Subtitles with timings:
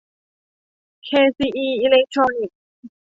[1.05, 2.59] เคซีอี อีเลคโทรนิคส์